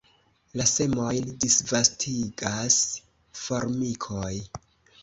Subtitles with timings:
[0.61, 2.81] La semojn disvastigas
[3.45, 4.37] formikoj.